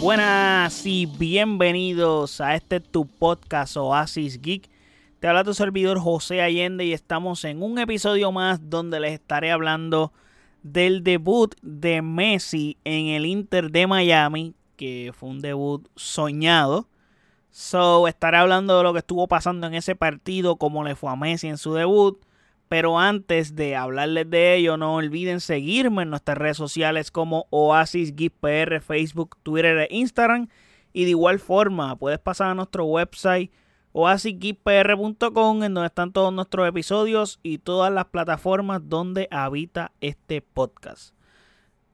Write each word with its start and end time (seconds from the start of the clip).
Buenas 0.00 0.86
y 0.86 1.04
bienvenidos 1.04 2.40
a 2.40 2.54
este 2.54 2.80
tu 2.80 3.06
podcast 3.06 3.76
Oasis 3.76 4.40
Geek. 4.40 4.70
Te 5.18 5.28
habla 5.28 5.44
tu 5.44 5.52
servidor 5.52 6.00
José 6.00 6.40
Allende 6.40 6.86
y 6.86 6.94
estamos 6.94 7.44
en 7.44 7.62
un 7.62 7.78
episodio 7.78 8.32
más 8.32 8.70
donde 8.70 8.98
les 8.98 9.12
estaré 9.12 9.52
hablando 9.52 10.10
del 10.62 11.04
debut 11.04 11.54
de 11.60 12.00
Messi 12.00 12.78
en 12.82 13.08
el 13.08 13.26
Inter 13.26 13.70
de 13.70 13.86
Miami, 13.86 14.54
que 14.76 15.12
fue 15.14 15.28
un 15.28 15.42
debut 15.42 15.86
soñado. 15.96 16.88
So, 17.50 18.08
estaré 18.08 18.38
hablando 18.38 18.78
de 18.78 18.84
lo 18.84 18.94
que 18.94 19.00
estuvo 19.00 19.28
pasando 19.28 19.66
en 19.66 19.74
ese 19.74 19.96
partido, 19.96 20.56
cómo 20.56 20.82
le 20.82 20.96
fue 20.96 21.10
a 21.12 21.16
Messi 21.16 21.48
en 21.48 21.58
su 21.58 21.74
debut. 21.74 22.18
Pero 22.70 23.00
antes 23.00 23.56
de 23.56 23.74
hablarles 23.74 24.30
de 24.30 24.54
ello, 24.54 24.76
no 24.76 24.94
olviden 24.94 25.40
seguirme 25.40 26.04
en 26.04 26.10
nuestras 26.10 26.38
redes 26.38 26.56
sociales 26.56 27.10
como 27.10 27.48
Oasis 27.50 28.14
Geek 28.14 28.32
PR, 28.34 28.80
Facebook, 28.80 29.36
Twitter 29.42 29.76
e 29.78 29.88
Instagram. 29.90 30.46
Y 30.92 31.02
de 31.02 31.10
igual 31.10 31.40
forma, 31.40 31.96
puedes 31.96 32.20
pasar 32.20 32.50
a 32.50 32.54
nuestro 32.54 32.84
website 32.84 33.50
oasisgeekpr.com 33.90 35.64
en 35.64 35.74
donde 35.74 35.88
están 35.88 36.12
todos 36.12 36.32
nuestros 36.32 36.68
episodios 36.68 37.40
y 37.42 37.58
todas 37.58 37.92
las 37.92 38.04
plataformas 38.04 38.88
donde 38.88 39.26
habita 39.32 39.90
este 40.00 40.40
podcast. 40.40 41.12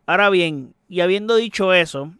Ahora 0.04 0.28
bien, 0.28 0.74
y 0.90 1.00
habiendo 1.00 1.36
dicho 1.36 1.72
eso, 1.72 2.12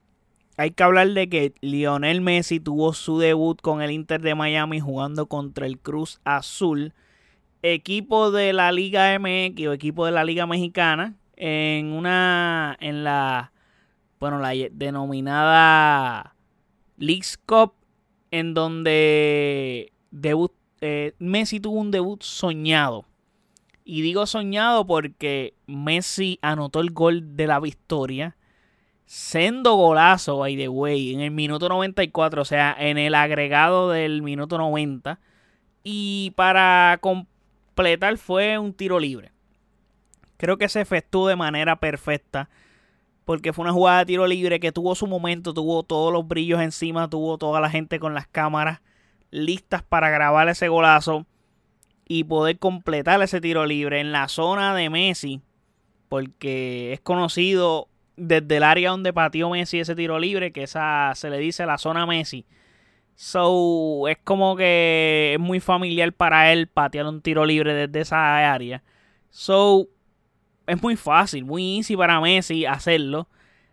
hay 0.57 0.71
que 0.71 0.83
hablar 0.83 1.11
de 1.11 1.29
que 1.29 1.53
Lionel 1.61 2.23
Messi 2.23 2.59
tuvo 2.59 2.95
su 2.95 3.19
debut 3.19 3.61
con 3.61 3.83
el 3.83 3.91
Inter 3.91 4.23
de 4.23 4.35
Miami 4.35 4.81
jugando 4.81 5.27
contra 5.27 5.67
el 5.67 5.79
Cruz 5.79 6.21
Azul, 6.25 6.95
equipo 7.63 8.31
de 8.31 8.53
la 8.53 8.73
Liga 8.73 9.19
MX 9.19 9.67
o 9.67 9.73
equipo 9.73 10.07
de 10.07 10.13
la 10.13 10.25
Liga 10.25 10.47
Mexicana, 10.47 11.15
en 11.37 11.93
una 11.93 12.77
en 12.81 13.05
la 13.05 13.53
bueno, 14.19 14.39
la 14.39 14.53
denominada 14.73 16.35
Leagues 16.97 17.39
Cup 17.45 17.75
en 18.31 18.55
donde 18.55 19.93
debut, 20.11 20.53
eh, 20.81 21.15
Messi 21.19 21.61
tuvo 21.61 21.81
un 21.81 21.91
debut 21.91 22.23
soñado. 22.23 23.05
Y 23.85 24.03
digo 24.03 24.27
soñado 24.27 24.87
porque 24.87 25.55
Messi 25.67 26.39
anotó 26.43 26.81
el 26.81 26.91
gol 26.91 27.37
de 27.37 27.47
la 27.47 27.61
victoria. 27.61 28.37
Sendo 29.05 29.77
golazo, 29.77 30.39
by 30.39 30.57
the 30.57 30.69
way, 30.69 31.15
en 31.15 31.21
el 31.21 31.31
minuto 31.31 31.69
94, 31.69 32.43
o 32.43 32.45
sea, 32.45 32.75
en 32.77 32.99
el 32.99 33.15
agregado 33.15 33.91
del 33.91 34.23
minuto 34.23 34.59
90. 34.59 35.21
Y 35.85 36.33
para 36.35 36.99
completar 37.77 38.17
fue 38.19 38.59
un 38.59 38.73
tiro 38.73 38.99
libre. 38.99 39.33
Creo 40.37 40.59
que 40.59 40.69
se 40.69 40.81
efectuó 40.81 41.29
de 41.29 41.37
manera 41.37 41.77
perfecta 41.77 42.49
porque 43.25 43.53
fue 43.53 43.65
una 43.65 43.73
jugada 43.73 43.99
de 44.01 44.07
tiro 44.07 44.27
libre 44.27 44.61
que 44.61 44.73
tuvo 44.73 44.95
su 44.95 45.07
momento, 45.07 45.53
tuvo 45.53 45.83
todos 45.83 46.13
los 46.13 46.27
brillos 46.27 46.61
encima, 46.61 47.11
tuvo 47.11 47.39
toda 47.39 47.61
la 47.61 47.69
gente 47.69 47.99
con 47.99 48.15
las 48.15 48.29
cámaras 48.29 48.81
listas 49.31 49.83
para 49.83 50.11
grabar 50.11 50.49
ese 50.49 50.69
golazo 50.69 51.27
y 52.07 52.25
poder 52.25 52.59
completar 52.59 53.21
ese 53.23 53.41
tiro 53.41 53.67
libre 53.67 54.01
en 54.01 54.13
la 54.13 54.29
zona 54.29 54.75
de 54.75 54.89
Messi, 54.89 55.43
porque 56.09 56.93
es 56.93 57.01
conocido 57.01 57.89
desde 58.17 58.59
el 58.59 58.63
área 58.63 58.91
donde 58.91 59.13
pateó 59.13 59.51
Messi 59.51 59.81
ese 59.81 59.97
tiro 59.97 60.21
libre, 60.21 60.53
que 60.53 60.63
esa 60.63 61.13
se 61.17 61.29
le 61.29 61.39
dice 61.39 61.67
la 61.67 61.79
zona 61.79 62.07
Messi. 62.07 62.47
So, 63.17 64.09
es 64.09 64.19
como 64.23 64.57
que 64.57 65.33
es 65.35 65.41
muy 65.41 65.59
familiar 65.59 66.13
para 66.13 66.53
él 66.53 66.67
patear 66.67 67.07
un 67.07 67.23
tiro 67.23 67.47
libre 67.47 67.73
desde 67.73 68.01
esa 68.01 68.53
área. 68.53 68.83
So, 69.31 69.89
es 70.67 70.83
muy 70.83 70.97
fácil, 70.97 71.45
muy 71.47 71.79
easy 71.79 71.97
para 71.97 72.21
Messi 72.21 72.67
hacerlo. 72.67 73.27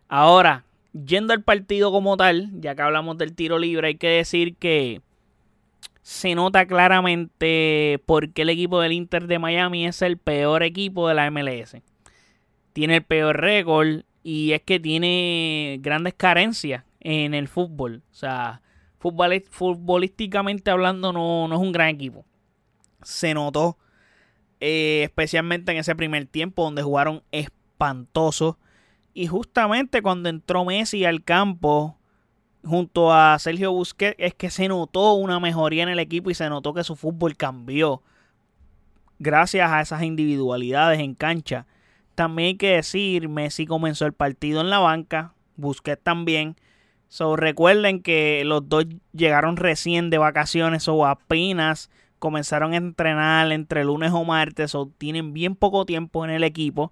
Ahora, 0.08 0.64
yendo 0.94 1.34
al 1.34 1.44
partido 1.44 1.92
como 1.92 2.16
tal, 2.16 2.52
ya 2.62 2.74
que 2.74 2.82
hablamos 2.84 3.18
del 3.18 3.36
tiro 3.36 3.60
libre, 3.60 3.90
hay 3.90 3.96
que 3.96 4.08
decir 4.08 4.56
que 4.56 5.02
se 6.02 6.36
nota 6.36 6.66
claramente 6.66 8.02
por 8.06 8.30
qué 8.32 8.44
el 8.44 8.50
equipo 8.50 8.80
del 8.80 8.94
Inter 8.94 9.28
de 9.28 9.40
Miami 9.40 9.86
es 9.88 10.02
el 10.02 10.18
peor 10.18 10.64
equipo 10.64 11.08
de 11.10 11.16
la 11.16 11.30
MLS. 11.30 11.78
Tiene 12.72 12.98
el 12.98 13.04
peor 13.04 13.42
récord 13.42 14.04
y 14.24 14.54
es 14.54 14.62
que 14.62 14.80
tiene 14.80 15.80
grandes 15.82 16.14
carencias 16.14 16.86
en 17.02 17.34
el 17.34 17.50
fútbol. 17.50 18.04
O 18.12 18.16
sea, 18.16 18.62
futbolísticamente 19.50 20.72
hablando 20.72 21.12
no, 21.12 21.48
no 21.48 21.56
es 21.56 21.62
un 21.62 21.72
gran 21.72 21.90
equipo. 21.90 22.26
Se 23.02 23.34
notó 23.34 23.78
eh, 24.60 25.04
especialmente 25.04 25.74
en 25.74 25.78
ese 25.78 25.94
primer 25.94 26.26
tiempo 26.26 26.64
donde 26.64 26.84
jugaron 26.84 27.22
espantosos. 27.32 28.56
Y 29.14 29.28
justamente 29.28 30.02
cuando 30.02 30.30
entró 30.30 30.64
Messi 30.64 31.04
al 31.04 31.24
campo 31.24 31.98
junto 32.64 33.12
a 33.12 33.38
Sergio 33.40 33.74
Busquets 33.74 34.16
es 34.18 34.34
que 34.34 34.50
se 34.50 34.70
notó 34.70 35.16
una 35.16 35.40
mejoría 35.42 35.84
en 35.84 35.90
el 35.90 36.00
equipo 36.00 36.30
y 36.30 36.34
se 36.34 36.48
notó 36.48 36.74
que 36.74 36.86
su 36.86 36.96
fútbol 36.96 37.36
cambió 37.36 38.02
gracias 39.20 39.70
a 39.70 39.82
esas 39.82 40.04
individualidades 40.04 41.00
en 41.00 41.14
cancha. 41.14 41.68
También 42.16 42.48
hay 42.48 42.56
que 42.56 42.76
decir, 42.76 43.28
Messi 43.28 43.66
comenzó 43.66 44.06
el 44.06 44.14
partido 44.14 44.62
en 44.62 44.70
la 44.70 44.80
banca, 44.80 45.34
Busquets 45.58 46.04
también. 46.04 46.56
So, 47.14 47.36
recuerden 47.36 48.02
que 48.02 48.42
los 48.44 48.68
dos 48.68 48.88
llegaron 49.12 49.56
recién 49.56 50.10
de 50.10 50.18
vacaciones 50.18 50.88
o 50.88 51.06
apenas 51.06 51.92
comenzaron 52.18 52.74
a 52.74 52.78
entrenar 52.78 53.52
entre 53.52 53.84
lunes 53.84 54.12
o 54.14 54.24
martes 54.24 54.74
o 54.74 54.88
tienen 54.98 55.32
bien 55.32 55.56
poco 55.56 55.86
tiempo 55.86 56.26
en 56.26 56.32
el 56.32 56.44
equipo. 56.44 56.92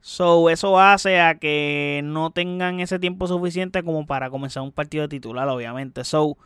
So, 0.00 0.48
eso 0.48 0.80
hace 0.80 1.20
a 1.20 1.34
que 1.34 2.00
no 2.02 2.30
tengan 2.30 2.80
ese 2.80 2.98
tiempo 2.98 3.26
suficiente 3.26 3.82
como 3.82 4.06
para 4.06 4.30
comenzar 4.30 4.62
un 4.62 4.72
partido 4.72 5.02
de 5.02 5.08
titular, 5.08 5.46
obviamente. 5.48 6.02
So, 6.02 6.38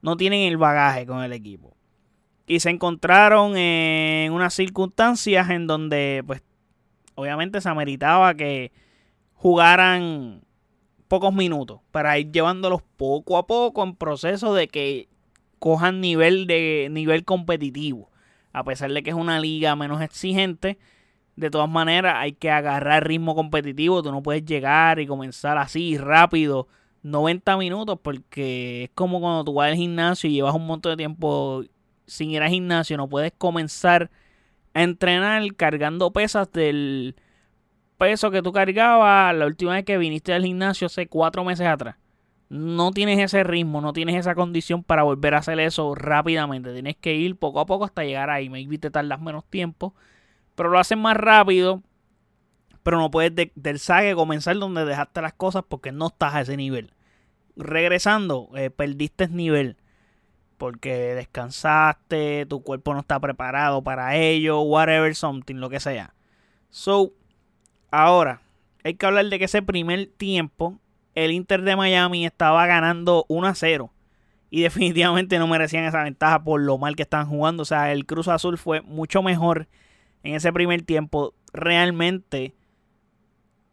no 0.00 0.16
tienen 0.16 0.48
el 0.48 0.56
bagaje 0.56 1.04
con 1.04 1.22
el 1.22 1.34
equipo. 1.34 1.76
Y 2.46 2.60
se 2.60 2.70
encontraron 2.70 3.58
en 3.58 4.32
unas 4.32 4.54
circunstancias 4.54 5.50
en 5.50 5.66
donde, 5.66 6.24
pues, 6.26 6.42
obviamente 7.14 7.60
se 7.60 7.68
ameritaba 7.68 8.32
que 8.32 8.72
jugaran 9.34 10.44
pocos 11.10 11.34
minutos 11.34 11.80
para 11.90 12.16
ir 12.20 12.30
llevándolos 12.30 12.82
poco 12.96 13.36
a 13.36 13.44
poco 13.48 13.82
en 13.82 13.96
proceso 13.96 14.54
de 14.54 14.68
que 14.68 15.08
cojan 15.58 16.00
nivel 16.00 16.46
de 16.46 16.86
nivel 16.88 17.24
competitivo. 17.24 18.08
A 18.52 18.62
pesar 18.62 18.92
de 18.92 19.02
que 19.02 19.10
es 19.10 19.16
una 19.16 19.40
liga 19.40 19.74
menos 19.74 20.00
exigente, 20.02 20.78
de 21.34 21.50
todas 21.50 21.68
maneras 21.68 22.14
hay 22.16 22.32
que 22.32 22.48
agarrar 22.48 23.08
ritmo 23.08 23.34
competitivo. 23.34 24.04
Tú 24.04 24.12
no 24.12 24.22
puedes 24.22 24.44
llegar 24.44 25.00
y 25.00 25.06
comenzar 25.08 25.58
así 25.58 25.98
rápido 25.98 26.68
90 27.02 27.56
minutos 27.56 27.98
porque 28.00 28.84
es 28.84 28.90
como 28.94 29.20
cuando 29.20 29.42
tú 29.42 29.54
vas 29.54 29.72
al 29.72 29.76
gimnasio 29.76 30.30
y 30.30 30.34
llevas 30.34 30.54
un 30.54 30.66
montón 30.68 30.92
de 30.92 30.96
tiempo 30.96 31.64
sin 32.06 32.30
ir 32.30 32.40
al 32.40 32.50
gimnasio. 32.50 32.96
No 32.96 33.08
puedes 33.08 33.32
comenzar 33.36 34.12
a 34.74 34.82
entrenar 34.84 35.42
cargando 35.56 36.12
pesas 36.12 36.52
del 36.52 37.16
peso 38.00 38.32
que 38.32 38.42
tú 38.42 38.52
cargabas 38.52 39.32
la 39.36 39.46
última 39.46 39.74
vez 39.74 39.84
que 39.84 39.96
viniste 39.96 40.32
al 40.32 40.44
gimnasio 40.44 40.86
hace 40.86 41.06
cuatro 41.06 41.44
meses 41.44 41.68
atrás 41.68 41.94
no 42.50 42.90
tienes 42.90 43.20
ese 43.20 43.44
ritmo, 43.44 43.80
no 43.80 43.92
tienes 43.92 44.16
esa 44.16 44.34
condición 44.34 44.82
para 44.82 45.04
volver 45.04 45.34
a 45.34 45.38
hacer 45.38 45.60
eso 45.60 45.94
rápidamente. 45.94 46.72
Tienes 46.72 46.96
que 46.96 47.14
ir 47.14 47.36
poco 47.36 47.60
a 47.60 47.66
poco 47.66 47.84
hasta 47.84 48.02
llegar 48.02 48.28
ahí. 48.28 48.50
Maybe 48.50 48.76
te 48.76 48.90
tardas 48.90 49.20
menos 49.20 49.44
tiempo, 49.44 49.94
pero 50.56 50.68
lo 50.68 50.78
haces 50.78 50.98
más 50.98 51.16
rápido. 51.16 51.82
Pero 52.82 52.98
no 52.98 53.10
puedes 53.10 53.50
del 53.54 53.78
saque 53.78 54.14
comenzar 54.14 54.58
donde 54.58 54.84
dejaste 54.84 55.22
las 55.22 55.34
cosas 55.34 55.62
porque 55.68 55.92
no 55.92 56.08
estás 56.08 56.34
a 56.34 56.40
ese 56.40 56.56
nivel. 56.56 56.92
Regresando, 57.56 58.50
eh, 58.56 58.70
perdiste 58.70 59.28
nivel 59.28 59.76
porque 60.58 61.14
descansaste, 61.14 62.46
tu 62.46 62.62
cuerpo 62.62 62.94
no 62.94 63.00
está 63.00 63.20
preparado 63.20 63.82
para 63.82 64.16
ello, 64.16 64.60
whatever, 64.60 65.14
something, 65.14 65.56
lo 65.56 65.70
que 65.70 65.80
sea. 65.80 66.14
So, 66.68 67.12
ahora, 67.90 68.42
hay 68.84 68.94
que 68.94 69.06
hablar 69.06 69.26
de 69.26 69.38
que 69.38 69.44
ese 69.44 69.62
primer 69.62 70.06
tiempo 70.06 70.78
el 71.14 71.32
Inter 71.32 71.62
de 71.62 71.76
Miami 71.76 72.24
estaba 72.24 72.66
ganando 72.66 73.24
1 73.28 73.46
a 73.46 73.54
0. 73.54 73.92
Y 74.50 74.62
definitivamente 74.62 75.38
no 75.38 75.46
merecían 75.46 75.84
esa 75.84 76.02
ventaja 76.02 76.42
por 76.42 76.60
lo 76.60 76.78
mal 76.78 76.96
que 76.96 77.02
estaban 77.02 77.26
jugando. 77.26 77.62
O 77.62 77.66
sea, 77.66 77.92
el 77.92 78.06
Cruz 78.06 78.28
Azul 78.28 78.58
fue 78.58 78.80
mucho 78.82 79.22
mejor 79.22 79.68
en 80.22 80.34
ese 80.34 80.52
primer 80.52 80.82
tiempo. 80.82 81.34
Realmente 81.52 82.54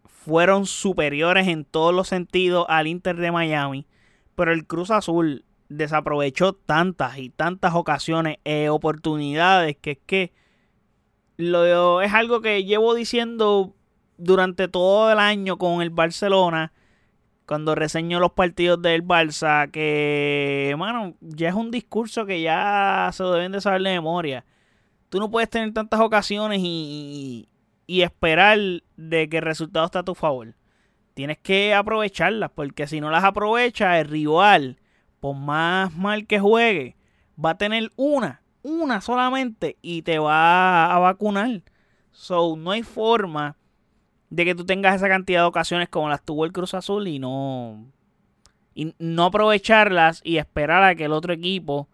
fueron 0.05 0.65
superiores 0.65 1.47
en 1.47 1.65
todos 1.65 1.95
los 1.95 2.07
sentidos 2.07 2.65
al 2.69 2.87
Inter 2.87 3.15
de 3.17 3.31
Miami. 3.31 3.87
Pero 4.35 4.51
el 4.51 4.67
Cruz 4.67 4.91
Azul 4.91 5.45
desaprovechó 5.69 6.53
tantas 6.53 7.17
y 7.17 7.29
tantas 7.29 7.73
ocasiones, 7.73 8.37
e 8.45 8.69
oportunidades, 8.69 9.77
que 9.77 9.91
es 9.91 9.97
que 10.05 10.33
lo, 11.37 12.01
es 12.01 12.13
algo 12.13 12.41
que 12.41 12.63
llevo 12.63 12.93
diciendo 12.93 13.75
durante 14.17 14.67
todo 14.67 15.11
el 15.11 15.19
año 15.19 15.57
con 15.57 15.81
el 15.81 15.89
Barcelona 15.89 16.73
cuando 17.47 17.75
reseño 17.75 18.19
los 18.19 18.33
partidos 18.33 18.81
del 18.81 19.05
Barça, 19.07 19.71
que, 19.71 20.75
mano, 20.77 21.15
ya 21.21 21.47
es 21.47 21.55
un 21.55 21.71
discurso 21.71 22.25
que 22.25 22.41
ya 22.41 23.09
se 23.13 23.23
deben 23.23 23.53
de 23.53 23.61
saber 23.61 23.81
de 23.81 23.91
memoria. 23.91 24.45
Tú 25.09 25.19
no 25.19 25.31
puedes 25.31 25.49
tener 25.49 25.73
tantas 25.73 26.01
ocasiones 26.01 26.59
y, 26.61 27.47
y 27.87 28.01
esperar 28.01 28.59
de 28.97 29.29
que 29.29 29.37
el 29.37 29.43
resultado 29.43 29.85
esté 29.85 29.97
a 29.97 30.03
tu 30.03 30.13
favor. 30.13 30.55
tienes 31.13 31.37
que 31.39 31.73
aprovecharlas, 31.73 32.51
porque 32.53 32.85
si 32.85 32.99
no 32.99 33.09
las 33.09 33.23
aprovechas, 33.23 33.97
el 33.97 34.09
rival, 34.09 34.77
por 35.21 35.35
más 35.35 35.95
mal 35.95 36.27
que 36.27 36.39
juegue, 36.39 36.97
va 37.43 37.51
a 37.51 37.57
tener 37.57 37.91
una, 37.95 38.41
una 38.61 38.99
solamente 38.99 39.77
y 39.81 40.01
te 40.01 40.19
va 40.19 40.93
a 40.93 40.99
vacunar. 40.99 41.63
So, 42.11 42.57
no 42.57 42.71
hay 42.71 42.83
forma 42.83 43.55
de 44.29 44.45
que 44.45 44.55
tú 44.55 44.65
tengas 44.65 44.95
esa 44.95 45.07
cantidad 45.07 45.41
de 45.41 45.47
ocasiones 45.47 45.89
como 45.89 46.09
las 46.09 46.23
tuvo 46.23 46.45
el 46.45 46.51
Cruz 46.51 46.73
Azul 46.73 47.07
y 47.07 47.19
no 47.19 47.85
y 48.75 48.93
no 48.99 49.25
aprovecharlas 49.25 50.21
y 50.23 50.37
esperar 50.37 50.83
a 50.83 50.93
que 50.93 51.05
el 51.05 51.11
otro 51.11 51.33
equipo 51.33 51.87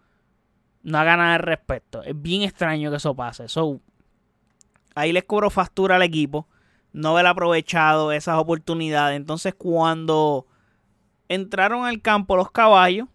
no 0.82 0.98
haga 0.98 1.16
nada 1.16 1.36
al 1.36 1.40
respecto. 1.40 2.02
Es 2.02 2.20
bien 2.20 2.42
extraño 2.42 2.90
que 2.90 2.98
eso 2.98 3.16
pase. 3.16 3.48
So, 3.48 3.80
ahí 4.94 5.12
les 5.12 5.24
cobro 5.24 5.48
factura 5.48 5.96
al 5.96 6.02
equipo 6.02 6.46
no 6.92 7.10
haber 7.10 7.26
aprovechado 7.26 8.12
esas 8.12 8.38
oportunidades. 8.38 9.16
Entonces, 9.16 9.54
cuando 9.54 10.46
entraron 11.28 11.86
al 11.86 12.02
campo 12.02 12.36
los 12.36 12.50
caballos, 12.50 13.08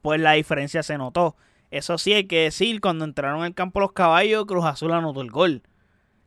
pues 0.00 0.18
la 0.18 0.32
diferencia 0.32 0.82
se 0.82 0.96
notó. 0.96 1.36
Eso 1.70 1.98
sí 1.98 2.14
hay 2.14 2.24
que 2.24 2.44
decir, 2.44 2.80
cuando 2.80 3.04
entraron 3.04 3.42
al 3.42 3.54
campo 3.54 3.80
los 3.80 3.92
caballos, 3.92 4.46
Cruz 4.46 4.64
Azul 4.64 4.92
anotó 4.92 5.20
el 5.20 5.30
gol. 5.30 5.62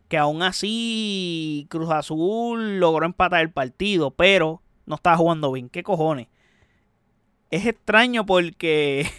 Que 0.10 0.18
aún 0.18 0.42
así 0.44 1.68
Cruz 1.70 1.90
Azul 1.92 2.80
logró 2.80 3.06
empatar 3.06 3.42
el 3.42 3.52
partido, 3.52 4.12
pero 4.12 4.62
no 4.86 4.96
estaba 4.96 5.16
jugando 5.16 5.52
bien. 5.52 5.70
¿Qué 5.70 5.84
cojones? 5.84 6.28
Es 7.52 7.66
extraño 7.66 8.26
porque 8.26 9.10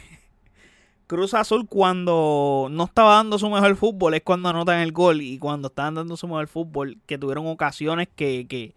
Cruz 1.07 1.33
Azul 1.33 1.67
cuando 1.67 2.69
no 2.71 2.85
estaba 2.85 3.15
dando 3.15 3.39
su 3.39 3.49
mejor 3.49 3.77
fútbol 3.77 4.15
es 4.15 4.23
cuando 4.23 4.49
anotan 4.49 4.81
el 4.81 4.93
gol 4.93 5.23
y 5.23 5.39
cuando 5.39 5.69
estaban 5.69 5.95
dando 5.95 6.17
su 6.17 6.29
mejor 6.29 6.49
fútbol 6.49 6.99
que 7.07 7.19
tuvieron 7.19 7.47
ocasiones 7.47 8.09
que, 8.15 8.47
que 8.49 8.75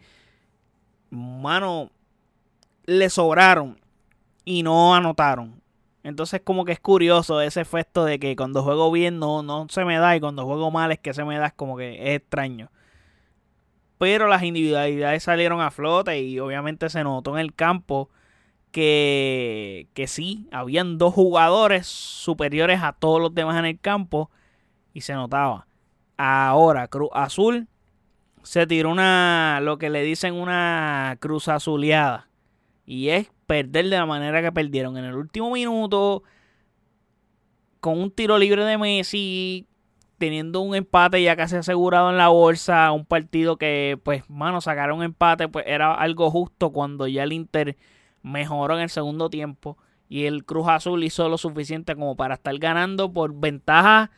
mano, 1.10 1.92
le 2.86 3.10
sobraron 3.10 3.80
y 4.46 4.64
no 4.64 4.96
anotaron. 4.96 5.63
Entonces 6.04 6.42
como 6.44 6.66
que 6.66 6.74
es 6.74 6.80
curioso 6.80 7.42
ese 7.42 7.62
efecto 7.62 8.06
de 8.06 8.20
que 8.20 8.36
cuando 8.36 8.64
juego 8.64 8.92
bien 8.92 9.20
no, 9.20 9.42
no 9.42 9.68
se 9.70 9.86
me 9.86 9.98
da 9.98 10.16
y 10.16 10.20
cuando 10.20 10.46
juego 10.46 10.70
mal 10.70 10.92
es 10.92 11.00
que 11.00 11.14
se 11.14 11.24
me 11.24 11.38
da, 11.38 11.48
es 11.48 11.54
como 11.54 11.78
que 11.78 11.94
es 11.94 12.22
extraño. 12.22 12.70
Pero 13.98 14.28
las 14.28 14.44
individualidades 14.44 15.24
salieron 15.24 15.62
a 15.62 15.72
flote 15.72 16.20
y 16.22 16.40
obviamente 16.40 16.90
se 16.90 17.04
notó 17.04 17.38
en 17.38 17.40
el 17.40 17.54
campo 17.56 18.10
que, 18.72 19.88
que 19.94 20.08
sí, 20.08 20.48
habían 20.52 20.98
dos 20.98 21.14
jugadores 21.14 21.88
superiores 21.88 22.82
a 22.84 22.94
todos 22.94 23.22
los 23.22 23.34
demás 23.34 23.58
en 23.58 23.66
el 23.66 23.80
campo 23.80 24.30
y 24.94 25.02
se 25.02 25.14
notaba. 25.14 25.68
Ahora, 26.18 26.88
Cruz 26.88 27.10
Azul 27.14 27.68
se 28.44 28.68
tiró 28.68 28.92
una, 28.92 29.60
lo 29.62 29.78
que 29.78 29.90
le 29.90 30.04
dicen 30.04 30.34
una 30.34 31.18
cruz 31.20 31.48
azuleada. 31.48 32.28
Y 32.86 33.10
es 33.10 33.32
perder 33.48 33.86
de 33.90 33.98
la 33.98 34.06
manera 34.06 34.42
que 34.42 34.52
perdieron. 34.52 34.98
En 34.98 35.06
el 35.06 35.16
último 35.16 35.52
minuto, 35.52 36.24
con 37.80 38.00
un 38.00 38.12
tiro 38.12 38.38
libre 38.38 38.66
de 38.66 38.78
Messi, 38.78 39.68
teniendo 40.18 40.62
un 40.62 40.76
empate 40.76 41.22
ya 41.22 41.36
casi 41.36 41.58
asegurado 41.58 42.10
en 42.10 42.18
la 42.18 42.30
bolsa, 42.30 42.92
un 42.92 43.06
partido 43.06 43.58
que, 43.58 44.00
pues, 44.04 44.30
mano, 44.30 44.62
sacaron 44.62 45.04
empate, 45.04 45.48
pues 45.48 45.66
era 45.68 45.94
algo 45.94 46.32
justo 46.32 46.72
cuando 46.72 47.08
ya 47.08 47.24
el 47.24 47.34
Inter 47.34 47.78
mejoró 48.22 48.76
en 48.76 48.84
el 48.84 48.90
segundo 48.90 49.30
tiempo 49.30 49.78
y 50.08 50.26
el 50.26 50.46
Cruz 50.46 50.68
Azul 50.68 51.04
hizo 51.04 51.28
lo 51.28 51.38
suficiente 51.38 51.96
como 51.96 52.16
para 52.16 52.36
estar 52.36 52.58
ganando 52.58 53.12
por 53.12 53.34
ventaja 53.38 54.12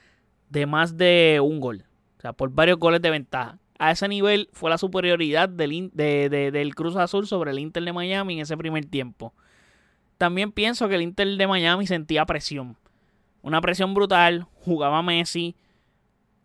de 0.50 0.66
más 0.66 0.98
de 0.98 1.40
un 1.42 1.60
gol. 1.60 1.86
O 2.18 2.22
sea, 2.22 2.34
por 2.34 2.52
varios 2.52 2.78
goles 2.78 3.02
de 3.02 3.10
ventaja. 3.10 3.58
A 3.78 3.92
ese 3.92 4.08
nivel 4.08 4.50
fue 4.54 4.70
la 4.70 4.78
superioridad 4.78 5.50
del, 5.50 6.76
Cruz 6.76 6.96
Azul 6.96 7.28
sobre 7.28 7.52
el 7.52 7.60
Inter 7.60 7.84
de 7.84 7.94
Miami 7.94 8.36
en 8.36 8.40
ese 8.42 8.56
primer 8.56 8.86
tiempo. 8.86 9.34
También 10.18 10.52
pienso 10.52 10.88
que 10.88 10.96
el 10.96 11.02
Inter 11.02 11.28
de 11.36 11.48
Miami 11.48 11.86
sentía 11.86 12.26
presión. 12.26 12.78
Una 13.42 13.60
presión 13.60 13.94
brutal. 13.94 14.48
Jugaba 14.62 15.02
Messi. 15.02 15.56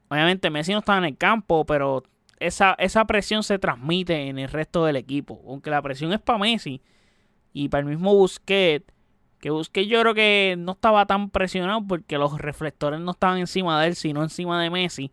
Obviamente 0.09 0.51
Messi 0.51 0.73
no 0.73 0.81
estaba 0.81 0.99
en 0.99 1.05
el 1.05 1.17
campo, 1.17 1.65
pero 1.65 2.03
esa, 2.41 2.75
esa 2.79 3.05
presión 3.05 3.45
se 3.45 3.61
transmite 3.61 4.29
en 4.29 4.41
el 4.41 4.49
resto 4.49 4.85
del 4.85 4.97
equipo. 4.97 5.41
Aunque 5.47 5.71
la 5.71 5.83
presión 5.83 6.13
es 6.13 6.21
para 6.21 6.39
Messi 6.39 6.83
y 7.53 7.69
para 7.69 7.83
el 7.83 7.87
mismo 7.87 8.15
Busquets, 8.15 8.93
que 9.39 9.51
Busquets 9.51 9.89
yo 9.89 10.01
creo 10.01 10.15
que 10.15 10.57
no 10.59 10.73
estaba 10.73 11.07
tan 11.07 11.31
presionado 11.31 11.87
porque 11.87 12.19
los 12.19 12.39
reflectores 12.39 13.01
no 13.01 13.13
estaban 13.13 13.39
encima 13.39 13.81
de 13.81 13.89
él, 13.89 13.95
sino 13.95 14.23
encima 14.23 14.61
de 14.61 14.69
Messi. 14.69 15.13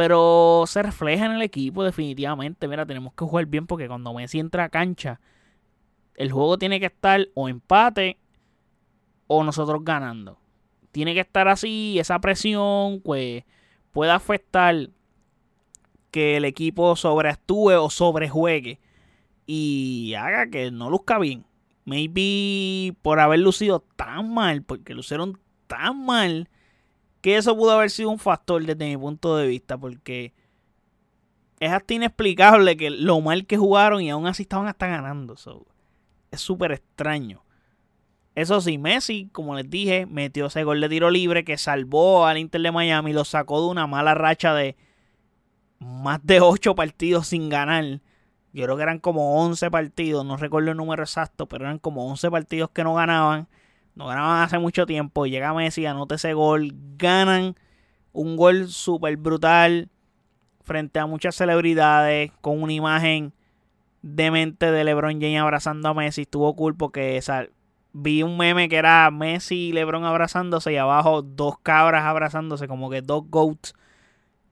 Pero 0.00 0.64
se 0.66 0.82
refleja 0.82 1.26
en 1.26 1.32
el 1.32 1.42
equipo 1.42 1.84
definitivamente. 1.84 2.66
Mira, 2.66 2.86
tenemos 2.86 3.12
que 3.12 3.26
jugar 3.26 3.44
bien 3.44 3.66
porque 3.66 3.86
cuando 3.86 4.14
Messi 4.14 4.38
entra 4.38 4.64
a 4.64 4.68
cancha, 4.70 5.20
el 6.14 6.32
juego 6.32 6.56
tiene 6.56 6.80
que 6.80 6.86
estar 6.86 7.28
o 7.34 7.50
empate 7.50 8.18
o 9.26 9.44
nosotros 9.44 9.84
ganando. 9.84 10.38
Tiene 10.90 11.12
que 11.12 11.20
estar 11.20 11.48
así, 11.48 11.98
esa 11.98 12.18
presión 12.18 13.02
pues 13.02 13.44
puede 13.92 14.10
afectar 14.10 14.88
que 16.10 16.38
el 16.38 16.46
equipo 16.46 16.96
sobreactúe 16.96 17.72
o 17.72 17.90
sobrejuegue 17.90 18.80
y 19.44 20.14
haga 20.14 20.48
que 20.48 20.70
no 20.70 20.88
luzca 20.88 21.18
bien. 21.18 21.44
Maybe 21.84 22.96
por 23.02 23.20
haber 23.20 23.40
lucido 23.40 23.80
tan 23.96 24.32
mal, 24.32 24.62
porque 24.62 24.94
lucieron 24.94 25.38
tan 25.66 26.06
mal, 26.06 26.48
que 27.20 27.36
eso 27.36 27.56
pudo 27.56 27.72
haber 27.72 27.90
sido 27.90 28.10
un 28.10 28.18
factor 28.18 28.64
desde 28.64 28.86
mi 28.86 28.96
punto 28.96 29.36
de 29.36 29.46
vista, 29.46 29.78
porque 29.78 30.32
es 31.58 31.70
hasta 31.70 31.94
inexplicable 31.94 32.76
que 32.76 32.90
lo 32.90 33.20
mal 33.20 33.46
que 33.46 33.56
jugaron 33.56 34.02
y 34.02 34.10
aún 34.10 34.26
así 34.26 34.42
estaban 34.42 34.68
hasta 34.68 34.86
ganando. 34.86 35.34
es 36.30 36.40
súper 36.40 36.72
extraño. 36.72 37.44
Eso 38.34 38.60
sí, 38.60 38.78
Messi, 38.78 39.28
como 39.32 39.54
les 39.54 39.68
dije, 39.68 40.06
metió 40.06 40.46
ese 40.46 40.64
gol 40.64 40.80
de 40.80 40.88
tiro 40.88 41.10
libre 41.10 41.44
que 41.44 41.58
salvó 41.58 42.26
al 42.26 42.38
Inter 42.38 42.62
de 42.62 42.72
Miami, 42.72 43.12
lo 43.12 43.24
sacó 43.24 43.60
de 43.60 43.68
una 43.68 43.86
mala 43.86 44.14
racha 44.14 44.54
de 44.54 44.76
más 45.80 46.20
de 46.24 46.40
8 46.40 46.74
partidos 46.74 47.26
sin 47.26 47.48
ganar 47.48 48.00
yo 48.52 48.64
creo 48.64 48.76
que 48.76 48.82
eran 48.82 48.98
como 48.98 49.40
11 49.42 49.70
partidos, 49.70 50.24
no 50.24 50.36
recuerdo 50.36 50.70
el 50.72 50.76
número 50.76 51.02
exacto, 51.02 51.46
pero 51.46 51.64
eran 51.64 51.78
como 51.78 52.06
11 52.06 52.30
partidos 52.30 52.70
que 52.70 52.82
no 52.82 52.94
ganaban. 52.94 53.48
No 53.94 54.06
ganaban 54.06 54.42
hace 54.42 54.58
mucho 54.58 54.86
tiempo. 54.86 55.26
Llega 55.26 55.54
Messi, 55.54 55.86
anota 55.86 56.14
ese 56.14 56.32
gol. 56.32 56.72
Ganan 56.96 57.56
un 58.12 58.36
gol 58.36 58.68
súper 58.68 59.16
brutal 59.16 59.88
frente 60.62 60.98
a 60.98 61.06
muchas 61.06 61.34
celebridades 61.34 62.32
con 62.40 62.62
una 62.62 62.72
imagen 62.72 63.32
demente 64.02 64.70
de 64.70 64.84
LeBron 64.84 65.20
James 65.20 65.40
abrazando 65.40 65.88
a 65.88 65.94
Messi. 65.94 66.22
Estuvo 66.22 66.54
cool 66.54 66.76
porque 66.76 67.20
vi 67.92 68.22
un 68.22 68.36
meme 68.36 68.68
que 68.68 68.76
era 68.76 69.10
Messi 69.10 69.68
y 69.68 69.72
LeBron 69.72 70.04
abrazándose 70.04 70.72
y 70.72 70.76
abajo 70.76 71.22
dos 71.22 71.58
cabras 71.58 72.04
abrazándose, 72.04 72.68
como 72.68 72.90
que 72.90 73.02
dos 73.02 73.24
goats. 73.28 73.74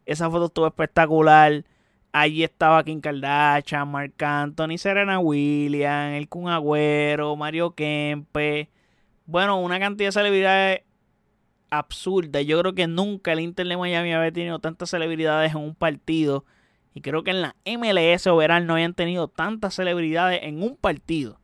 Esa 0.07 0.31
foto 0.31 0.47
estuvo 0.47 0.67
espectacular. 0.67 1.65
Allí 2.13 2.43
estaba 2.43 2.83
Kim 2.83 3.01
Kardashian, 3.01 3.91
Marc 3.91 4.21
Anthony, 4.23 4.79
Serena 4.79 5.19
Williams, 5.19 6.17
el 6.17 6.29
Kun 6.29 6.49
Agüero, 6.49 7.37
Mario 7.37 7.73
Kempe. 7.73 8.71
Bueno, 9.29 9.61
una 9.61 9.79
cantidad 9.79 10.09
de 10.09 10.13
celebridades 10.13 10.81
absurda. 11.69 12.41
Yo 12.41 12.59
creo 12.61 12.75
que 12.75 12.87
nunca 12.87 13.31
el 13.33 13.41
Inter 13.41 13.69
de 13.69 13.77
Miami 13.77 14.15
había 14.15 14.33
tenido 14.33 14.59
tantas 14.59 14.89
celebridades 14.89 15.53
en 15.53 15.59
un 15.59 15.75
partido. 15.75 16.47
Y 16.95 17.03
creo 17.03 17.23
que 17.25 17.33
en 17.33 17.43
la 17.43 17.55
MLS 17.67 18.27
o 18.27 18.37
Verán 18.39 18.67
no 18.67 18.73
habían 18.73 18.95
tenido 18.95 19.29
tantas 19.29 19.75
celebridades 19.75 20.41
en 20.45 20.63
un 20.63 20.77
partido. 20.77 21.39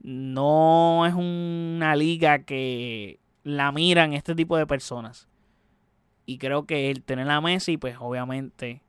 No 0.00 1.04
es 1.04 1.14
una 1.14 1.96
liga 1.96 2.44
que 2.44 3.18
la 3.42 3.72
miran 3.72 4.12
este 4.12 4.36
tipo 4.36 4.56
de 4.56 4.68
personas. 4.68 5.26
Y 6.24 6.38
creo 6.38 6.66
que 6.66 6.88
el 6.88 7.02
tener 7.02 7.28
a 7.28 7.40
Messi, 7.40 7.78
pues 7.78 7.96
obviamente 7.98 8.80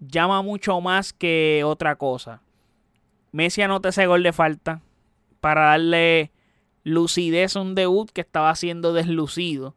llama 0.00 0.42
mucho 0.42 0.80
más 0.80 1.12
que 1.12 1.62
otra 1.64 1.94
cosa. 1.94 2.42
Messi 3.30 3.62
anota 3.62 3.90
ese 3.90 4.08
gol 4.08 4.24
de 4.24 4.32
falta 4.32 4.80
para 5.40 5.66
darle 5.66 6.32
lucidez 6.86 7.56
un 7.56 7.74
debut 7.74 8.08
que 8.12 8.20
estaba 8.20 8.54
siendo 8.54 8.92
deslucido. 8.92 9.74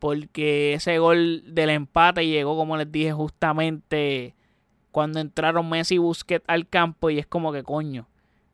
Porque 0.00 0.74
ese 0.74 0.98
gol 0.98 1.42
del 1.46 1.70
empate 1.70 2.26
llegó, 2.26 2.56
como 2.56 2.76
les 2.76 2.90
dije, 2.90 3.12
justamente 3.12 4.34
cuando 4.90 5.20
entraron 5.20 5.68
Messi 5.68 5.94
y 5.94 5.98
Busquets 5.98 6.44
al 6.48 6.68
campo. 6.68 7.10
Y 7.10 7.18
es 7.18 7.26
como 7.26 7.52
que 7.52 7.62
coño. 7.62 8.08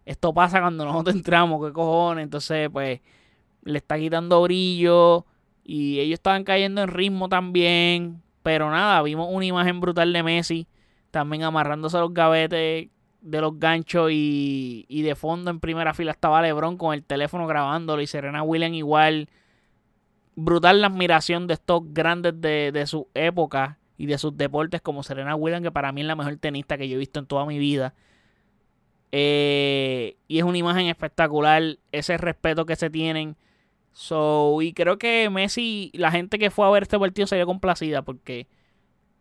Esto 0.04 0.34
pasa 0.34 0.61
cuando 0.61 0.84
nosotros 0.84 1.16
entramos, 1.16 1.66
qué 1.66 1.73
cojones. 1.73 2.25
Entonces, 2.25 2.68
pues, 2.70 3.00
le 3.62 3.78
está 3.78 3.99
quitando 3.99 4.42
brillo. 4.42 5.25
Y 5.64 5.99
ellos 6.00 6.14
estaban 6.14 6.44
cayendo 6.44 6.82
en 6.82 6.88
ritmo 6.88 7.30
también. 7.30 8.23
Pero 8.42 8.70
nada, 8.70 9.00
vimos 9.02 9.28
una 9.30 9.46
imagen 9.46 9.80
brutal 9.80 10.12
de 10.12 10.23
Messi 10.23 10.66
también 11.14 11.44
amarrándose 11.44 11.96
a 11.96 12.00
los 12.00 12.12
gavetes 12.12 12.88
de 13.24 13.40
los 13.40 13.58
ganchos 13.58 14.10
y, 14.12 14.86
de 14.88 15.14
fondo 15.14 15.50
en 15.50 15.58
primera 15.58 15.94
fila 15.94 16.12
estaba 16.12 16.42
Lebron 16.42 16.76
con 16.76 16.94
el 16.94 17.02
teléfono 17.02 17.46
grabándolo 17.46 18.02
y 18.02 18.06
Serena 18.06 18.42
Williams 18.42 18.76
igual. 18.76 19.28
Brutal 20.36 20.80
la 20.80 20.88
admiración 20.88 21.46
de 21.46 21.54
estos 21.54 21.82
grandes 21.92 22.40
de, 22.40 22.70
de 22.72 22.86
su 22.86 23.08
época 23.14 23.78
y 23.96 24.06
de 24.06 24.18
sus 24.18 24.36
deportes 24.36 24.82
como 24.82 25.02
Serena 25.02 25.36
Williams, 25.36 25.64
que 25.64 25.72
para 25.72 25.90
mí 25.92 26.02
es 26.02 26.06
la 26.06 26.16
mejor 26.16 26.36
tenista 26.36 26.76
que 26.76 26.88
yo 26.88 26.96
he 26.96 26.98
visto 26.98 27.18
en 27.18 27.26
toda 27.26 27.46
mi 27.46 27.58
vida. 27.58 27.94
Eh, 29.12 30.16
y 30.28 30.38
es 30.38 30.44
una 30.44 30.58
imagen 30.58 30.86
espectacular, 30.88 31.78
ese 31.92 32.18
respeto 32.18 32.66
que 32.66 32.76
se 32.76 32.90
tienen. 32.90 33.36
So, 33.92 34.60
y 34.60 34.72
creo 34.72 34.98
que 34.98 35.30
Messi, 35.30 35.92
la 35.94 36.10
gente 36.10 36.38
que 36.38 36.50
fue 36.50 36.66
a 36.66 36.70
ver 36.70 36.82
este 36.82 36.98
partido 36.98 37.26
se 37.26 37.36
vio 37.36 37.46
complacida 37.46 38.02
porque 38.02 38.48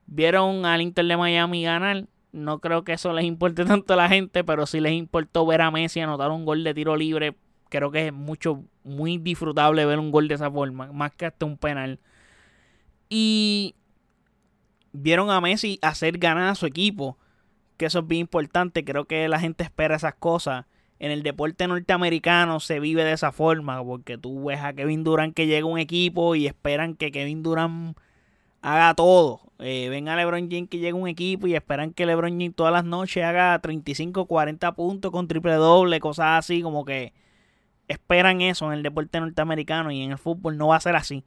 vieron 0.08 0.66
al 0.66 0.82
Inter 0.82 1.06
de 1.06 1.16
Miami 1.16 1.64
ganar. 1.64 2.08
No 2.34 2.60
creo 2.60 2.84
que 2.84 2.94
eso 2.94 3.14
les 3.14 3.24
importe 3.24 3.64
tanto 3.66 3.94
a 3.94 3.98
la 3.98 4.10
gente, 4.10 4.44
pero 4.44 4.66
sí 4.66 4.82
les 4.82 4.94
importó 4.94 5.46
ver 5.46 5.62
a 5.62 5.72
Messi 5.72 6.02
anotar 6.02 6.32
un 6.32 6.44
gol 6.44 6.66
de 6.66 6.74
tiro 6.74 6.98
libre. 6.98 7.36
Creo 7.70 7.92
que 7.92 8.08
es 8.08 8.14
mucho, 8.14 8.64
muy 8.84 9.18
disfrutable 9.18 9.86
ver 9.86 10.00
un 10.00 10.12
gol 10.12 10.28
de 10.28 10.36
esa 10.36 10.52
forma, 10.52 10.92
más 10.92 11.14
que 11.14 11.28
hasta 11.28 11.46
un 11.46 11.58
penal. 11.58 12.00
Y 13.10 13.76
vieron 14.92 15.30
a 15.30 15.40
Messi 15.40 15.80
hacer 15.82 16.18
ganar 16.18 16.50
a 16.50 16.56
su 16.56 16.66
equipo, 16.66 17.18
que 17.78 17.86
eso 17.86 18.00
es 18.00 18.08
bien 18.08 18.22
importante. 18.22 18.84
Creo 18.84 19.06
que 19.06 19.28
la 19.28 19.40
gente 19.40 19.64
espera 19.64 19.96
esas 19.96 20.16
cosas. 20.16 20.66
En 21.00 21.12
el 21.12 21.22
deporte 21.22 21.68
norteamericano 21.68 22.60
se 22.60 22.80
vive 22.80 23.04
de 23.04 23.14
esa 23.14 23.32
forma, 23.32 23.84
porque 23.84 24.18
tú 24.18 24.46
ves 24.46 24.62
a 24.62 24.74
Kevin 24.74 25.04
Durant 25.04 25.36
que 25.36 25.48
llega 25.48 25.66
un 25.66 25.80
equipo 25.80 26.36
y 26.36 26.48
esperan 26.48 26.96
que 26.96 27.12
Kevin 27.12 27.44
Durant 27.44 27.98
haga 28.64 28.96
todo. 28.96 29.42
Eh, 29.60 29.90
ven 29.90 30.10
a 30.10 30.16
LeBron 30.16 30.50
James 30.50 30.70
que 30.70 30.80
llega 30.80 30.98
un 30.98 31.08
equipo 31.08 31.46
y 31.48 31.56
esperan 31.56 31.94
que 31.94 32.06
LeBron 32.06 32.32
James 32.32 32.56
todas 32.56 32.74
las 32.74 32.86
noches 32.86 33.24
haga 33.24 33.60
35, 33.60 34.26
40 34.26 34.72
puntos 34.74 35.12
con 35.12 35.28
triple 35.28 35.54
doble, 35.54 36.00
cosas 36.00 36.40
así, 36.40 36.62
como 36.62 36.84
que 36.84 37.14
esperan 37.88 38.42
eso 38.42 38.68
en 38.68 38.74
el 38.74 38.84
deporte 38.84 39.20
norteamericano 39.20 39.92
y 39.92 40.02
en 40.02 40.12
el 40.12 40.18
fútbol 40.18 40.58
no 40.58 40.70
va 40.70 40.78
a 40.78 40.80
ser 40.80 40.96
así. 40.96 41.24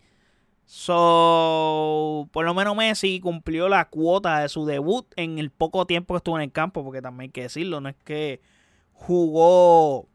So, 0.64 2.28
por 2.32 2.44
lo 2.44 2.52
menos 2.52 2.74
Messi 2.74 3.20
cumplió 3.20 3.68
la 3.68 3.88
cuota 3.88 4.40
de 4.40 4.48
su 4.48 4.66
debut 4.66 5.06
en 5.16 5.38
el 5.38 5.50
poco 5.50 5.86
tiempo 5.86 6.14
que 6.14 6.18
estuvo 6.18 6.36
en 6.38 6.44
el 6.44 6.52
campo, 6.52 6.82
porque 6.82 7.02
también 7.02 7.28
hay 7.28 7.32
que 7.32 7.42
decirlo, 7.42 7.80
no 7.80 7.88
es 7.88 7.96
que 8.04 8.40
jugó 8.92 10.08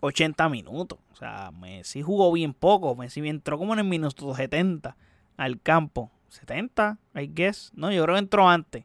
80 0.00 0.48
minutos. 0.50 0.98
O 1.12 1.16
sea, 1.16 1.50
Messi 1.52 2.02
jugó 2.02 2.30
bien 2.32 2.52
poco. 2.52 2.94
Messi 2.94 3.26
entró 3.26 3.56
como 3.56 3.72
en 3.72 3.78
el 3.80 3.86
minuto 3.86 4.34
70 4.34 4.96
al 5.42 5.60
campo. 5.60 6.10
70, 6.28 6.98
I 7.14 7.30
guess. 7.32 7.72
No, 7.74 7.92
yo 7.92 8.02
creo 8.04 8.14
que 8.14 8.20
entró 8.20 8.48
antes. 8.48 8.84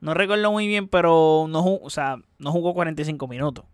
No 0.00 0.14
recuerdo 0.14 0.50
muy 0.50 0.66
bien, 0.66 0.88
pero 0.88 1.46
no, 1.48 1.76
o 1.76 1.90
sea, 1.90 2.16
no 2.38 2.52
jugó 2.52 2.74
45 2.74 3.28
minutos. 3.28 3.66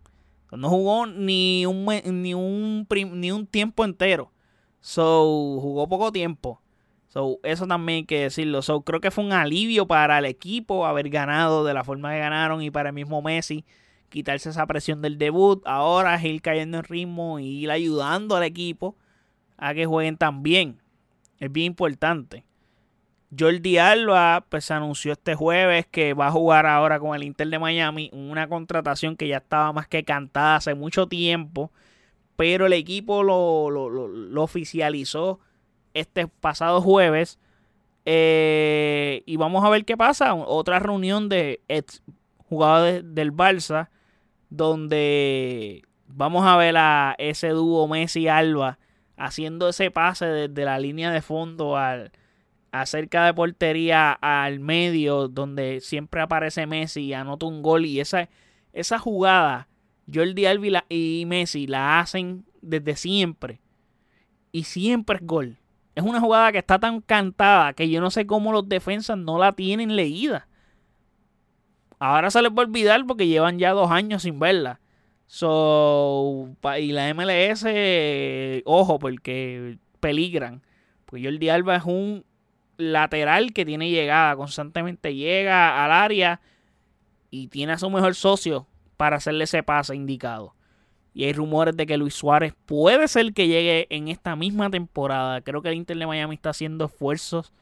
No 0.53 0.69
jugó 0.69 1.07
ni 1.07 1.67
un, 1.67 1.87
ni 2.23 2.35
un, 2.35 2.87
ni 3.13 3.33
un 3.33 3.47
tiempo 3.47 3.85
entero. 3.85 4.33
So, 4.81 5.59
jugó 5.61 5.89
poco 5.89 6.13
tiempo. 6.13 6.61
So, 7.09 7.39
eso 7.43 7.67
también 7.67 7.99
hay 7.99 8.05
que 8.05 8.23
decirlo. 8.23 8.63
So, 8.63 8.83
creo 8.83 9.01
que 9.01 9.11
fue 9.11 9.25
un 9.25 9.33
alivio 9.33 9.87
para 9.87 10.19
el 10.19 10.25
equipo 10.25 10.87
haber 10.87 11.09
ganado 11.09 11.65
de 11.65 11.75
la 11.75 11.85
forma 11.85 12.13
que 12.13 12.19
ganaron 12.19 12.63
y 12.63 12.71
para 12.71 12.91
el 12.91 12.95
mismo 12.95 13.23
Messi 13.23 13.65
quitarse 14.09 14.51
esa 14.51 14.67
presión 14.67 15.03
del 15.03 15.19
debut. 15.19 15.63
Ahora 15.67 16.21
ir 16.23 16.43
cayendo 16.43 16.79
en 16.79 16.85
ritmo 16.85 17.39
y 17.39 17.47
ir 17.47 17.71
ayudando 17.71 18.37
al 18.37 18.43
equipo 18.43 18.97
a 19.57 19.75
que 19.75 19.87
jueguen 19.87 20.17
tan 20.17 20.43
bien. 20.43 20.81
Es 21.39 21.53
bien 21.53 21.67
importante. 21.69 22.45
Jordi 23.37 23.79
Alba 23.79 24.45
pues 24.49 24.71
anunció 24.71 25.13
este 25.13 25.35
jueves 25.35 25.87
que 25.87 26.15
va 26.15 26.29
a 26.29 26.33
jugar 26.33 26.67
ahora 26.67 26.99
con 27.01 27.15
el 27.15 27.25
Inter 27.25 27.49
de 27.49 27.59
Miami, 27.59 28.11
una 28.13 28.49
contratación 28.49 29.17
que 29.17 29.29
ya 29.29 29.39
estaba 29.39 29.73
más 29.73 29.89
que 29.89 30.05
cantada 30.05 30.57
hace 30.57 30.75
mucho 30.75 31.07
tiempo 31.09 31.71
pero 32.37 32.67
el 32.67 32.75
equipo 32.75 33.23
lo, 33.23 34.43
oficializó 34.43 35.41
este 35.95 36.29
pasado 36.29 36.81
jueves. 36.81 37.39
Eh, 38.05 39.23
y 39.27 39.37
vamos 39.37 39.65
a 39.65 39.71
ver 39.71 39.85
qué 39.85 39.97
pasa. 39.97 40.35
Otra 40.35 40.79
reunión 40.79 41.29
de 41.29 41.61
jugadores 42.49 43.03
del 43.15 43.33
Barça, 43.33 43.89
donde 44.51 45.83
vamos 46.07 46.47
a 46.47 46.57
ver 46.57 46.77
a 46.77 47.17
ese 47.19 47.49
dúo 47.49 47.89
Messi-Alba 47.89 48.79
haciendo 49.17 49.69
ese 49.69 49.91
pase 49.91 50.27
desde 50.27 50.65
la 50.65 50.79
línea 50.79 51.11
de 51.11 51.23
fondo 51.23 51.77
al 51.77 52.13
acerca 52.73 53.25
de 53.25 53.35
portería 53.35 54.13
al 54.13 54.61
medio 54.61 55.29
donde 55.29 55.81
siempre 55.81 56.21
aparece 56.21 56.67
Messi 56.67 57.05
y 57.05 57.13
anota 57.15 57.47
un 57.47 57.63
gol 57.63 57.87
y 57.87 58.01
esa, 58.01 58.29
esa 58.73 58.99
jugada 58.99 59.69
Jordi 60.13 60.47
Alba 60.47 60.85
y 60.89 61.25
Messi 61.27 61.67
la 61.67 62.01
hacen 62.01 62.45
desde 62.61 62.97
siempre. 62.97 63.61
Y 64.53 64.65
siempre 64.65 65.17
es 65.17 65.27
gol. 65.27 65.57
Es 65.95 66.05
una 66.05 66.21
jugada 66.21 66.53
que 66.53 66.59
está 66.59 66.79
tan 66.79 67.01
cantada 67.01 67.73
que 67.73 67.89
yo 67.89 68.01
no 68.01 68.11
sé 68.11 68.27
cómo 68.27 68.53
los 68.53 68.69
defensas 68.69 69.19
no 69.19 69.39
la 69.39 69.53
tienen 69.53 69.97
leída. 69.97 70.47
Ahora 71.99 72.31
se 72.31 72.43
les 72.43 72.53
va 72.53 72.63
a 72.63 72.67
olvidar 72.67 73.05
porque 73.07 73.27
llevan 73.27 73.59
ya 73.59 73.73
dos 73.73 73.91
años 73.91 74.23
sin 74.23 74.39
verla. 74.39 74.81
So, 75.27 76.51
y 76.79 76.93
la 76.93 77.13
MLS, 77.15 77.65
ojo, 78.65 78.99
porque 78.99 79.79
peligran. 80.01 80.63
Porque 81.05 81.25
Jordi 81.25 81.49
Alba 81.49 81.77
es 81.77 81.85
un 81.85 82.25
lateral 82.77 83.53
que 83.53 83.65
tiene 83.65 83.91
llegada, 83.91 84.37
constantemente 84.37 85.15
llega 85.15 85.85
al 85.85 85.93
área 85.93 86.41
y 87.31 87.49
tiene 87.49 87.73
a 87.73 87.79
su 87.79 87.91
mejor 87.91 88.15
socio 88.15 88.67
para 88.97 89.17
hacerle 89.17 89.45
ese 89.45 89.63
pase 89.63 89.95
indicado. 89.95 90.55
Y 91.15 91.25
hay 91.25 91.33
rumores 91.33 91.77
de 91.77 91.87
que 91.87 91.97
Luis 91.97 92.15
Suárez 92.15 92.55
puede 92.67 93.09
ser 93.09 93.33
que 93.33 93.49
llegue 93.49 93.87
en 93.89 94.09
esta 94.09 94.37
misma 94.37 94.69
temporada. 94.69 95.41
Creo 95.41 95.63
que 95.63 95.71
el 95.71 95.75
Inter 95.77 95.97
de 95.97 96.07
Miami 96.07 96.35
está 96.35 96.51
haciendo 96.51 96.85
esfuerzos 96.85 97.53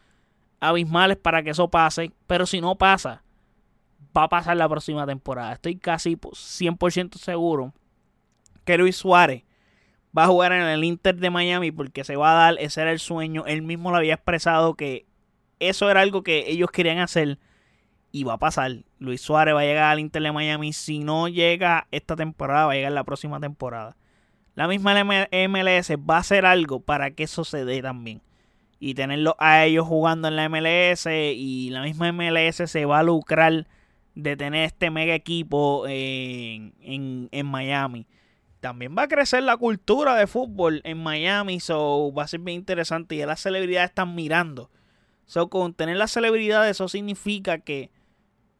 abismales 0.59 1.17
para 1.17 1.43
que 1.43 1.51
eso 1.51 1.69
pase. 1.69 2.11
Pero 2.27 2.47
si 2.47 2.61
no 2.61 2.75
pasa, 2.75 3.23
va 4.17 4.25
a 4.25 4.29
pasar 4.29 4.57
la 4.57 4.69
próxima 4.69 5.07
temporada. 5.07 5.53
Estoy 5.55 5.77
casi 5.77 6.17
100% 6.17 7.17
seguro 7.17 7.73
que 8.65 8.79
Luis 8.79 8.97
Suárez 8.97 9.45
va 10.17 10.25
a 10.25 10.29
jugar 10.29 10.53
en 10.53 10.63
el 10.63 10.85
Inter 10.85 11.17
de 11.17 11.31
Miami 11.31 11.73
porque 11.73 12.05
se 12.05 12.17
va 12.17 12.33
a 12.33 12.45
dar, 12.45 12.57
ese 12.61 12.83
era 12.83 12.93
el 12.93 13.01
sueño. 13.01 13.45
Él 13.47 13.63
mismo 13.63 13.91
lo 13.91 13.97
había 13.97 14.15
expresado 14.15 14.75
que 14.75 15.07
eso 15.59 15.91
era 15.91 16.01
algo 16.01 16.23
que 16.23 16.51
ellos 16.51 16.71
querían 16.71 16.99
hacer 16.99 17.39
y 18.13 18.23
va 18.25 18.35
a 18.35 18.39
pasar. 18.39 18.85
Luis 18.99 19.21
Suárez 19.21 19.55
va 19.55 19.61
a 19.61 19.65
llegar 19.65 19.85
al 19.85 19.99
Inter 19.99 20.23
de 20.23 20.33
Miami. 20.33 20.73
Si 20.73 21.01
no 21.01 21.29
llega 21.29 21.89
esta 21.91 22.15
temporada, 22.15 22.67
va 22.67 22.73
a 22.73 22.77
llegar 22.77 22.93
la 22.93 23.05
próxima 23.05 23.41
temporada. 23.41 23.97
La 24.55 24.69
misma 24.69 24.95
MLS 25.03 25.91
va 26.09 26.17
a 26.17 26.21
hacer 26.21 26.47
algo 26.47 26.79
para 26.79 27.11
que 27.11 27.25
eso 27.25 27.45
se 27.45 27.65
dé 27.65 27.83
también. 27.83 28.23
Y 28.79 28.95
tenerlo 28.95 29.35
a 29.41 29.65
ellos 29.65 29.87
jugando 29.87 30.29
en 30.29 30.37
la 30.37 30.49
MLS. 30.49 31.07
Y 31.07 31.71
la 31.71 31.83
misma 31.83 32.13
MLS 32.13 32.71
se 32.71 32.85
va 32.85 33.01
a 33.01 33.03
lucrar 33.03 33.67
de 34.15 34.37
tener 34.37 34.65
este 34.65 34.91
mega 34.91 35.15
equipo 35.15 35.87
en, 35.89 36.73
en, 36.81 37.47
Miami. 37.47 38.07
También 38.61 38.95
va 38.97 39.03
a 39.03 39.09
crecer 39.09 39.43
la 39.43 39.57
cultura 39.57 40.15
de 40.17 40.27
fútbol 40.27 40.81
en 40.85 41.03
Miami. 41.03 41.61
So 41.61 42.13
va 42.13 42.25
a 42.25 42.29
ser 42.29 42.41
bien 42.41 42.59
interesante. 42.59 43.17
Y 43.17 43.27
las 43.27 43.41
celebridades 43.41 43.91
están 43.91 44.15
mirando. 44.15 44.71
So 45.27 45.49
con 45.49 45.75
tener 45.75 45.97
las 45.97 46.13
celebridades, 46.13 46.73
eso 46.73 46.89
significa 46.89 47.59
que 47.59 47.91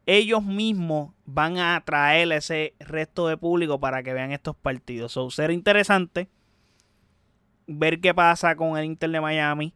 ellos 0.05 0.43
mismos 0.43 1.13
van 1.25 1.57
a 1.57 1.75
atraer 1.75 2.31
ese 2.31 2.75
resto 2.79 3.27
de 3.27 3.37
público 3.37 3.79
para 3.79 4.03
que 4.03 4.13
vean 4.13 4.31
estos 4.31 4.55
partidos. 4.55 5.13
So, 5.13 5.31
ser 5.31 5.51
interesante 5.51 6.29
ver 7.67 7.99
qué 7.99 8.13
pasa 8.13 8.55
con 8.55 8.77
el 8.77 8.85
Inter 8.85 9.09
de 9.09 9.21
Miami 9.21 9.73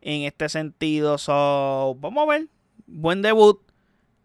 en 0.00 0.22
este 0.22 0.48
sentido. 0.48 1.18
So, 1.18 1.96
vamos 2.00 2.22
a 2.22 2.30
ver. 2.30 2.48
Buen 2.86 3.22
debut. 3.22 3.65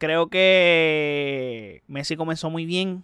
Creo 0.02 0.32
que 0.32 1.84
Messi 1.86 2.16
comenzó 2.16 2.50
muy 2.50 2.66
bien 2.66 3.04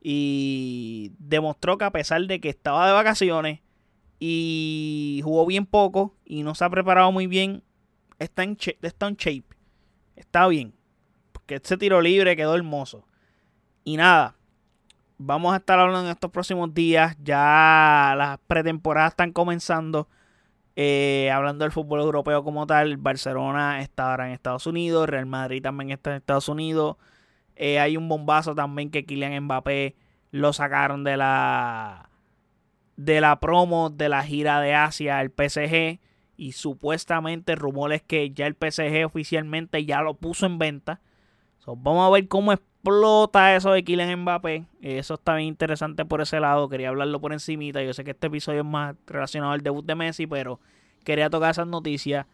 y 0.00 1.12
demostró 1.20 1.78
que 1.78 1.84
a 1.84 1.92
pesar 1.92 2.22
de 2.22 2.40
que 2.40 2.48
estaba 2.48 2.88
de 2.88 2.92
vacaciones 2.92 3.60
y 4.18 5.20
jugó 5.22 5.46
bien 5.46 5.64
poco 5.64 6.16
y 6.24 6.42
no 6.42 6.56
se 6.56 6.64
ha 6.64 6.70
preparado 6.70 7.12
muy 7.12 7.28
bien, 7.28 7.62
está 8.18 8.42
en, 8.42 8.58
está 8.82 9.06
en 9.06 9.14
shape. 9.14 9.44
Está 10.16 10.48
bien 10.48 10.74
que 11.46 11.54
ese 11.54 11.76
tiro 11.76 12.00
libre 12.00 12.34
quedó 12.34 12.56
hermoso. 12.56 13.06
Y 13.84 13.96
nada, 13.96 14.34
vamos 15.18 15.54
a 15.54 15.58
estar 15.58 15.78
hablando 15.78 16.06
en 16.06 16.10
estos 16.10 16.32
próximos 16.32 16.74
días. 16.74 17.16
Ya 17.22 18.12
las 18.18 18.40
pretemporadas 18.48 19.12
están 19.12 19.30
comenzando. 19.30 20.08
Eh, 20.80 21.28
hablando 21.32 21.64
del 21.64 21.72
fútbol 21.72 22.02
europeo 22.02 22.44
como 22.44 22.64
tal, 22.64 22.98
Barcelona 22.98 23.80
está 23.80 24.12
ahora 24.12 24.28
en 24.28 24.32
Estados 24.32 24.64
Unidos, 24.64 25.08
Real 25.08 25.26
Madrid 25.26 25.60
también 25.60 25.90
está 25.90 26.10
en 26.10 26.18
Estados 26.18 26.48
Unidos. 26.48 26.98
Eh, 27.56 27.80
hay 27.80 27.96
un 27.96 28.08
bombazo 28.08 28.54
también 28.54 28.92
que 28.92 29.04
Kylian 29.04 29.42
Mbappé 29.42 29.96
lo 30.30 30.52
sacaron 30.52 31.02
de 31.02 31.16
la 31.16 32.10
de 32.96 33.20
la 33.20 33.40
promo 33.40 33.90
de 33.90 34.08
la 34.08 34.22
gira 34.22 34.60
de 34.60 34.74
Asia 34.74 35.20
el 35.20 35.30
PSG 35.30 35.98
y 36.36 36.52
supuestamente 36.52 37.56
rumores 37.56 38.02
que 38.02 38.30
ya 38.30 38.46
el 38.46 38.54
PSG 38.54 39.04
oficialmente 39.04 39.84
ya 39.84 40.00
lo 40.02 40.14
puso 40.14 40.46
en 40.46 40.58
venta 40.58 41.00
vamos 41.76 42.06
a 42.06 42.10
ver 42.10 42.28
cómo 42.28 42.52
explota 42.88 43.54
eso 43.54 43.72
de 43.72 43.84
Kylian 43.84 44.22
Mbappé. 44.22 44.64
Eso 44.80 45.14
está 45.14 45.34
bien 45.34 45.48
interesante 45.48 46.04
por 46.04 46.20
ese 46.20 46.40
lado. 46.40 46.68
Quería 46.68 46.88
hablarlo 46.88 47.20
por 47.20 47.32
encimita. 47.32 47.82
Yo 47.82 47.92
sé 47.92 48.02
que 48.02 48.12
este 48.12 48.28
episodio 48.28 48.60
es 48.60 48.66
más 48.66 48.96
relacionado 49.06 49.52
al 49.52 49.60
debut 49.60 49.84
de 49.84 49.94
Messi, 49.94 50.26
pero 50.26 50.58
quería 51.04 51.28
tocar 51.28 51.50
esas 51.50 51.66
noticias. 51.66 52.26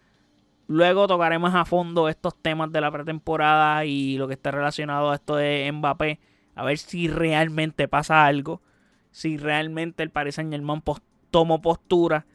Luego 0.67 1.09
tocaremos 1.09 1.55
a 1.55 1.65
fondo 1.65 2.09
estos 2.09 2.35
temas 2.41 2.73
de 2.73 2.81
la 2.81 2.91
pretemporada 2.91 3.85
y 3.85 4.17
lo 4.17 4.29
que 4.29 4.35
está 4.35 4.51
relacionado 4.51 5.11
a 5.11 5.17
esto 5.17 5.37
de 5.37 5.71
Mbappé 5.71 6.21
A 6.55 6.65
ver 6.65 6.79
si 6.79 7.09
realmente 7.09 7.89
pasa 7.89 8.25
algo. 8.25 8.63
Si 9.11 9.37
realmente 9.37 10.03
el 10.03 10.11
Paris 10.11 10.37
Saint 10.37 10.53
Germain 10.53 10.83
tomó 11.31 11.61
postura. 11.61 12.27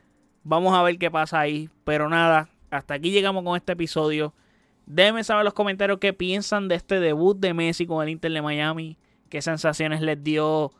Vamos 0.44 0.78
a 0.78 0.84
ver 0.84 0.98
qué 0.98 1.10
pasa 1.10 1.40
ahí. 1.40 1.70
Pero 1.86 2.10
nada, 2.10 2.50
hasta 2.70 2.96
aquí 2.96 3.12
llegamos 3.12 3.44
con 3.44 3.56
este 3.56 3.72
episodio. 3.72 4.34
Déjenme 4.90 5.24
saber 5.24 5.42
en 5.42 5.46
los 5.46 5.54
comentarios 5.54 6.00
qué 6.00 6.14
piensan 6.14 6.68
de 6.68 6.74
este 6.74 7.00
debut 7.00 7.38
de 7.38 7.54
Messi 7.54 7.86
con 7.86 8.02
el 8.02 8.10
Inter 8.10 8.32
de 8.32 8.42
Miami. 8.42 8.98
Qué 9.30 9.40
sensaciones 9.44 10.02
les 10.02 10.22
dio. 10.24 10.72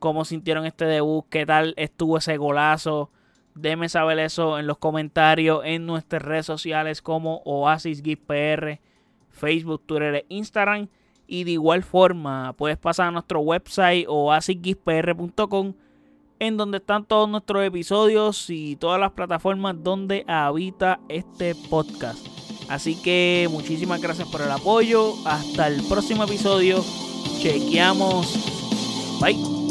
Cómo 0.00 0.24
sintieron 0.24 0.66
este 0.66 0.84
debut. 0.84 1.24
Qué 1.30 1.46
tal 1.46 1.72
estuvo 1.76 2.18
ese 2.18 2.36
golazo. 2.38 3.12
Déjenme 3.54 3.88
saber 3.88 4.18
eso 4.18 4.58
en 4.58 4.66
los 4.66 4.78
comentarios 4.78 5.62
en 5.64 5.86
nuestras 5.86 6.22
redes 6.22 6.44
sociales 6.44 7.02
como 7.02 7.40
Oasis 7.44 8.02
Facebook, 9.30 9.82
Twitter 9.86 10.16
e 10.16 10.26
Instagram. 10.28 10.88
Y 11.28 11.44
de 11.44 11.52
igual 11.52 11.84
forma, 11.84 12.54
puedes 12.54 12.78
pasar 12.78 13.08
a 13.08 13.10
nuestro 13.12 13.38
website 13.40 14.06
oasisgispr.com 14.08 15.74
en 16.40 16.56
donde 16.56 16.78
están 16.78 17.04
todos 17.04 17.28
nuestros 17.28 17.64
episodios 17.64 18.50
y 18.50 18.74
todas 18.74 18.98
las 18.98 19.12
plataformas 19.12 19.76
donde 19.84 20.24
habita 20.26 20.98
este 21.08 21.54
podcast. 21.70 22.31
Así 22.72 22.94
que 22.94 23.48
muchísimas 23.50 24.00
gracias 24.00 24.26
por 24.28 24.40
el 24.40 24.50
apoyo. 24.50 25.14
Hasta 25.26 25.66
el 25.66 25.82
próximo 25.82 26.24
episodio. 26.24 26.82
Chequeamos. 27.38 28.34
Bye. 29.20 29.61